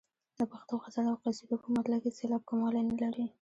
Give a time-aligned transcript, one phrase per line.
[0.37, 3.25] د پښتو غزل او قصیدو په مطلع کې سېلاب کموالی نه لري.